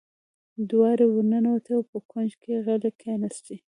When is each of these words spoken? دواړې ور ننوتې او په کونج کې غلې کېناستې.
دواړې 0.69 1.05
ور 1.09 1.25
ننوتې 1.31 1.71
او 1.77 1.83
په 1.91 1.97
کونج 2.09 2.31
کې 2.41 2.61
غلې 2.65 2.91
کېناستې. 3.01 3.55